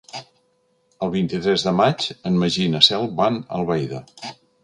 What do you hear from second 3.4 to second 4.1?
a Albaida.